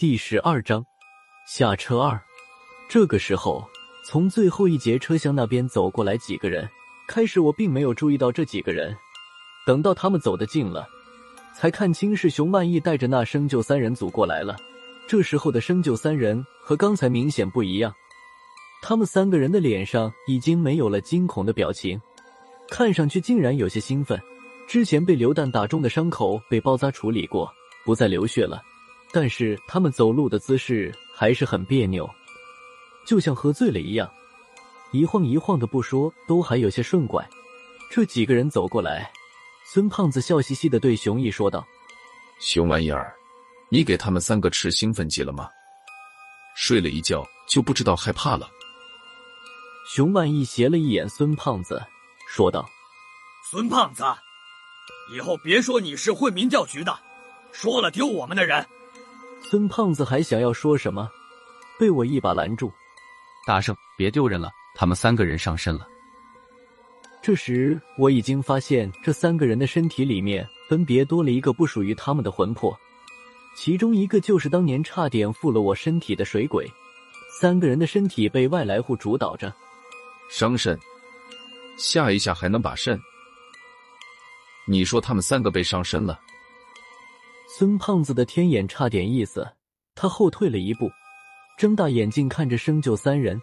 [0.00, 0.82] 第十二章
[1.46, 2.18] 下车二。
[2.88, 3.62] 这个时候，
[4.02, 6.66] 从最后一节车厢那边走过来几个人。
[7.06, 8.96] 开始我并没有注意到这几个人，
[9.66, 10.88] 等到他们走得近了，
[11.54, 14.56] 才看清是熊万义带着那生就三人组过来了。
[15.06, 17.94] 这时候的生就三人和刚才明显不一样，
[18.80, 22.00] 他们三个人的脸上已经没有了惊恐的表情，
[22.70, 24.18] 看上去竟然有些兴奋。
[24.66, 27.52] 之前被榴弹打中的伤口被包扎处理过，
[27.84, 28.62] 不再流血了。
[29.12, 32.08] 但是他们走路的姿势还是很别扭，
[33.04, 34.08] 就像喝醉了一样，
[34.92, 37.28] 一晃一晃的不说，都还有些顺拐。
[37.90, 39.10] 这几个人走过来，
[39.66, 41.66] 孙胖子笑嘻嘻的对熊毅说道
[42.38, 43.12] ：“熊玩意儿，
[43.68, 45.48] 你给他们三个吃兴奋剂了吗？
[46.54, 48.48] 睡了一觉就不知道害怕了。”
[49.92, 51.82] 熊万义斜了一眼孙胖子，
[52.28, 52.64] 说道
[53.50, 54.04] ：“孙胖子，
[55.12, 56.96] 以后别说你是混民调局的，
[57.50, 58.64] 说了丢我们的人。”
[59.42, 61.08] 孙胖子还想要说什么，
[61.78, 62.72] 被我一把拦住。
[63.46, 65.86] 大圣，别丢人了，他们三个人上身了。
[67.22, 72.78] 这时我已经发现，这三个人的身体里面分别多了一个不属于他们的魂魄，
[73.56, 76.70] 其中一个就是当年差点附了我身体的水鬼。
[77.40, 79.52] 三个人的身体被外来户主导着，
[80.28, 80.78] 伤肾，
[81.76, 83.00] 下一下还能把肾。
[84.66, 86.20] 你说他们三个被上身了？
[87.60, 89.46] 孙胖子的天眼差点意思，
[89.94, 90.90] 他后退了一步，
[91.58, 93.38] 睁大眼睛看着生就三人，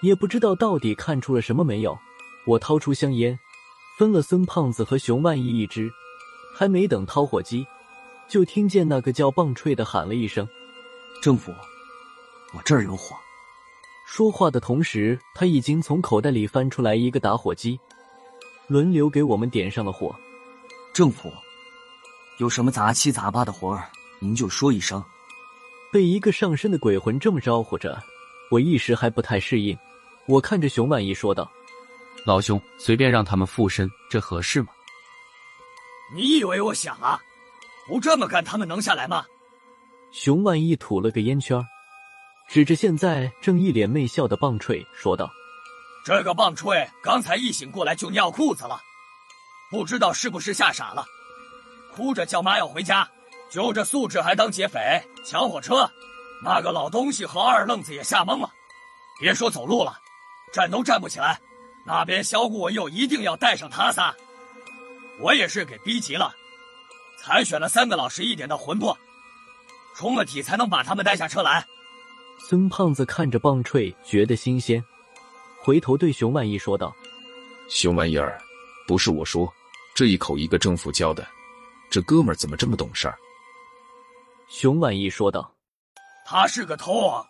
[0.00, 1.94] 也不知道到底看出了什么没有。
[2.46, 3.38] 我掏出香烟，
[3.98, 5.90] 分了孙胖子和熊万义一支，
[6.56, 7.66] 还没等掏火机，
[8.26, 10.48] 就听见那个叫棒槌的喊了一声
[11.20, 11.52] ：“政府，
[12.54, 13.14] 我这儿有火。”
[14.08, 17.78] 说话的同时，他已经从口袋里翻出来一个打火机，
[18.68, 20.16] 轮流给我们点上了火。
[20.94, 21.30] 政府。
[22.40, 23.86] 有什么杂七杂八的活儿，
[24.18, 25.04] 您就说一声。
[25.92, 28.02] 被一个上身的鬼魂这么招呼着，
[28.50, 29.76] 我一时还不太适应。
[30.26, 31.52] 我看着熊万一说道
[32.24, 34.68] ：“老兄，随便让他们附身，这合适吗？”
[36.16, 37.20] 你以为我想啊？
[37.86, 39.22] 不这么干，他们能下来吗？
[40.10, 41.62] 熊万一吐了个烟圈，
[42.48, 45.30] 指着现在正一脸媚笑的棒槌说道
[46.06, 48.80] ：“这个棒槌刚才一醒过来就尿裤子了，
[49.70, 51.04] 不知道是不是吓傻了。”
[52.00, 53.06] 哭着叫妈要回家，
[53.50, 54.80] 就这素质还当劫匪
[55.22, 55.86] 抢火车，
[56.42, 58.50] 那个老东西和二愣子也吓懵了。
[59.20, 59.98] 别说走路了，
[60.50, 61.38] 站都站不起来。
[61.84, 64.14] 那边萧顾文又一定要带上他仨，
[65.20, 66.34] 我也是给逼急了，
[67.18, 68.96] 才选了三个老实一点的魂魄，
[69.94, 71.66] 充了体才能把他们带下车来。
[72.38, 74.82] 孙胖子看着棒槌，觉得新鲜，
[75.60, 76.96] 回头对熊万义说道
[77.68, 78.40] ：“熊玩意儿，
[78.86, 79.52] 不是我说，
[79.94, 81.26] 这一口一个政府教的。”
[81.90, 83.18] 这哥们儿怎么这么懂事儿？
[84.48, 85.52] 熊万义说道
[86.24, 87.24] ：“他是个头啊，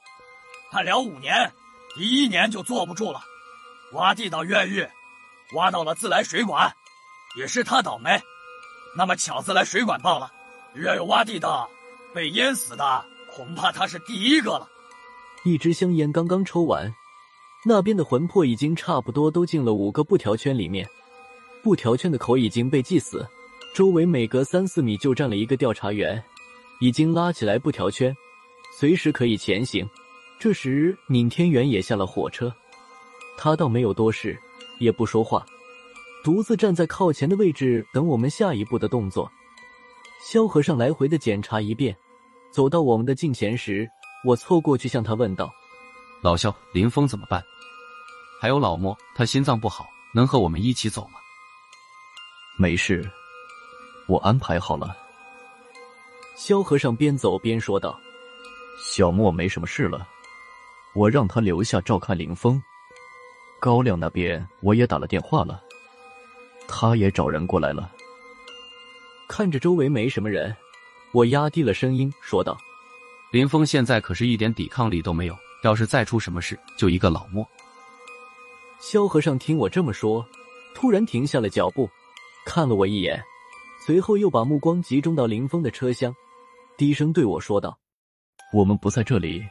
[0.70, 1.50] 判了五年，
[1.94, 3.22] 第一年就坐不住了，
[3.92, 4.86] 挖地道越狱，
[5.54, 6.70] 挖到了自来水管，
[7.36, 8.20] 也是他倒霉。
[8.96, 10.30] 那么巧自来水管爆了，
[10.74, 11.70] 越狱挖地道
[12.14, 13.04] 被淹死的，
[13.34, 14.68] 恐怕他是第一个了。”
[15.44, 16.94] 一支香烟刚刚抽完，
[17.64, 20.86] 那边的魂魄已经差不多都进了五个布条圈里面，
[21.62, 23.26] 布条圈的口已经被系死。
[23.72, 26.22] 周围每隔三四米就站了一个调查员，
[26.80, 28.14] 已经拉起来布条圈，
[28.78, 29.88] 随时可以前行。
[30.38, 32.52] 这时，闵天元也下了火车，
[33.38, 34.38] 他倒没有多事，
[34.80, 35.46] 也不说话，
[36.24, 39.30] 独自站在靠前的位置等我们下一步的动作。
[40.26, 41.96] 萧和尚来回的检查一遍，
[42.50, 43.88] 走到我们的近前时，
[44.24, 45.52] 我凑过去向他问道
[46.20, 47.42] ：“老萧，林峰怎么办？
[48.40, 51.20] 还有老莫，他心脏不好，能和我们一起走吗
[52.58, 53.08] ？”“没事。”
[54.10, 54.96] 我安排好了。
[56.36, 57.96] 萧和尚边走边说道
[58.84, 60.04] ：“小莫没什么事了，
[60.94, 62.60] 我让他留下照看林峰。
[63.60, 65.62] 高亮那边我也打了电话了，
[66.66, 67.92] 他也找人过来了。”
[69.30, 70.56] 看着周围没什么人，
[71.12, 72.58] 我压低了声音说道
[73.30, 77.46] ：“林峰现在可是一点抵抗力都没有，要是再出什么事，就一个老莫。”
[78.80, 80.26] 萧和尚听我这么说，
[80.74, 81.88] 突然停下了脚步，
[82.44, 83.22] 看了我一眼。
[83.86, 86.14] 随后又把目光集中到林峰的车厢，
[86.76, 87.78] 低声对我说道
[88.52, 89.42] ：“我们不在这里，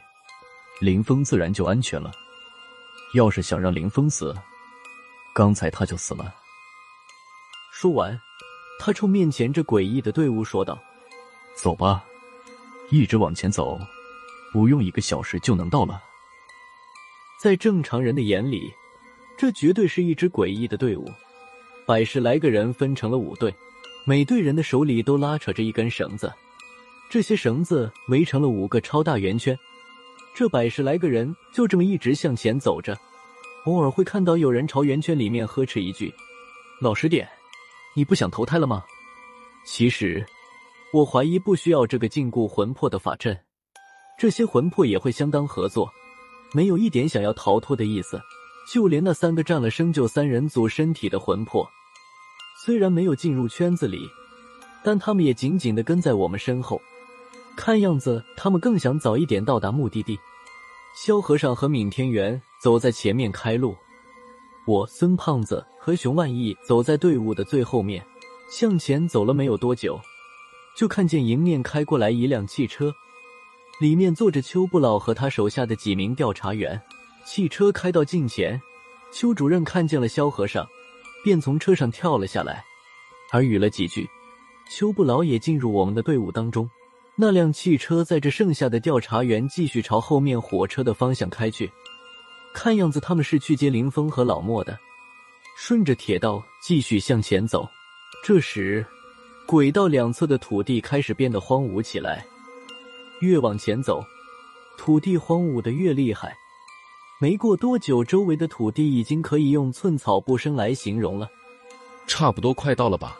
[0.80, 2.12] 林峰自然就安全了。
[3.14, 4.32] 要是想让林峰死，
[5.34, 6.32] 刚才他就死了。”
[7.74, 8.18] 说完，
[8.78, 10.80] 他冲面前这诡异的队伍说道
[11.56, 12.04] ：“走吧，
[12.90, 13.78] 一直往前走，
[14.52, 16.00] 不用一个小时就能到了。”
[17.42, 18.72] 在正常人的眼里，
[19.36, 21.10] 这绝对是一支诡异的队伍，
[21.84, 23.52] 百十来个人分成了五队。
[24.04, 26.32] 每队人的手里都拉扯着一根绳子，
[27.10, 29.56] 这些绳子围成了五个超大圆圈，
[30.34, 32.98] 这百十来个人就这么一直向前走着。
[33.66, 36.12] 偶尔会看到有人朝圆圈里面呵斥一句
[36.80, 37.28] ：“老实点，
[37.94, 38.82] 你不想投胎了吗？”
[39.66, 40.24] 其实，
[40.94, 43.38] 我怀疑不需要这个禁锢魂魄的法阵，
[44.18, 45.88] 这些魂魄也会相当合作，
[46.54, 48.18] 没有一点想要逃脱的意思。
[48.72, 51.68] 就连那三个占了生就三人组身体的魂魄，
[52.62, 54.06] 虽然没有进入圈子里，
[54.84, 56.78] 但他们也紧紧的跟在我们身后。
[57.56, 60.18] 看样子，他们更想早一点到达目的地。
[60.94, 63.74] 萧和尚和闵天元走在前面开路，
[64.66, 68.04] 我孙胖子和熊万义走在队伍的最后面。
[68.50, 69.98] 向前走了没有多久，
[70.76, 72.92] 就看见迎面开过来一辆汽车，
[73.80, 76.78] 里面坐着邱不老和他手下的几名调查员。
[77.24, 78.60] 汽车开到近前，
[79.12, 80.68] 邱主任看见了萧和尚，
[81.22, 82.64] 便从车上跳了下来，
[83.32, 84.08] 耳语了几句。
[84.70, 86.68] 邱不老也进入我们的队伍当中。
[87.16, 91.70] 那辆汽车载着剩下的调查员继续朝后面火车的方向开去，
[92.54, 94.78] 看样子他们是去接林峰和老莫的。
[95.58, 97.68] 顺着铁道继续向前走，
[98.24, 98.86] 这时
[99.44, 102.24] 轨道两侧的土地开始变得荒芜起来。
[103.20, 104.02] 越往前走，
[104.78, 106.34] 土地荒芜的越厉害。
[107.22, 111.28] 没过多久，周围的土地已经可以用寸草不生来形容了。
[112.06, 113.14] 差不多快到了吧？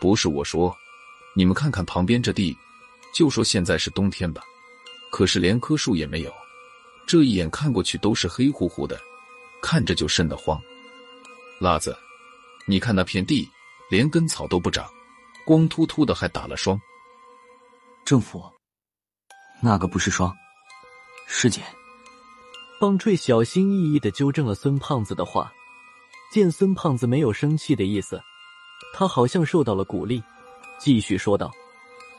[0.00, 0.72] 不是我说，
[1.34, 2.56] 你们看看旁边这地。
[3.12, 4.40] 就说现在是冬天吧，
[5.10, 6.32] 可是连棵树也没有，
[7.04, 8.98] 这一眼看过去都是黑乎乎的，
[9.60, 10.58] 看着就瘆得慌。
[11.60, 11.94] 辣子，
[12.66, 13.46] 你看那片地，
[13.90, 14.88] 连根草都不长，
[15.44, 16.80] 光秃秃的，还打了霜。
[18.06, 18.42] 政府，
[19.60, 20.32] 那个不是霜，
[21.26, 21.62] 是碱。
[22.82, 25.52] 棒槌小心翼翼的纠正了孙胖子的话，
[26.32, 28.20] 见孙胖子没有生气的意思，
[28.92, 30.20] 他好像受到了鼓励，
[30.80, 31.48] 继续说道：“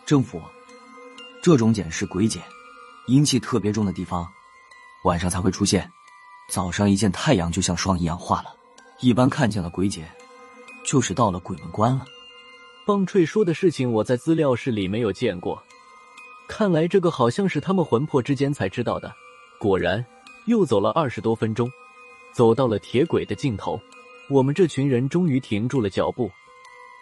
[0.08, 0.42] 政府。”
[1.44, 2.42] 这种茧是鬼茧，
[3.08, 4.26] 阴气特别重的地方，
[5.04, 5.92] 晚上才会出现。
[6.50, 8.56] 早上一见太阳，就像霜一样化了。
[9.02, 10.10] 一般看见了鬼茧，
[10.86, 12.06] 就是到了鬼门关了。
[12.86, 15.62] 棒槌说的事情，我在资料室里没有见过。
[16.48, 19.14] 看来这个好像是他们魂魄之间才知道的。
[19.60, 20.06] 果然，
[20.46, 21.70] 又走了二十多分钟，
[22.32, 23.80] 走到了铁轨的尽头，
[24.30, 26.30] 我们这群人终于停住了脚步。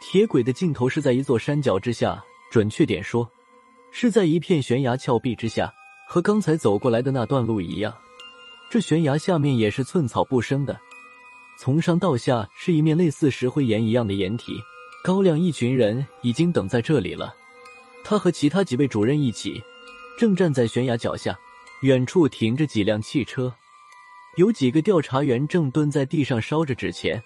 [0.01, 3.29] 铁轨的尽头是在一座山脚之下，准确点说。
[3.91, 5.71] 是在一片悬崖峭壁之下，
[6.07, 7.93] 和刚才走过来的那段路一样，
[8.69, 10.79] 这悬崖下面也是寸草不生的，
[11.59, 14.53] 从上到下是一面类似石灰岩一样的岩体。
[15.03, 17.35] 高亮一群人已经等在这里了，
[18.03, 19.61] 他和其他几位主任一起，
[20.17, 21.37] 正站在悬崖脚下，
[21.81, 23.51] 远处停着几辆汽车，
[24.37, 27.21] 有几个调查员正蹲在地上烧着纸钱，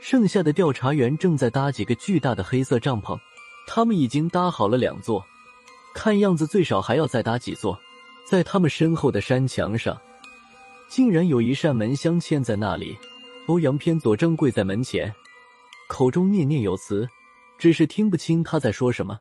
[0.00, 3.16] 剩下的调查员正在搭几个巨大的黑色帐篷，
[3.68, 5.24] 他们已经搭好了两座。
[5.94, 7.78] 看样子最少还要再搭几座，
[8.28, 9.96] 在他们身后的山墙上，
[10.88, 12.96] 竟然有一扇门镶嵌在那里。
[13.46, 15.14] 欧阳偏左正跪在门前，
[15.86, 17.08] 口中念念有词，
[17.58, 19.20] 只是听不清他在说什么。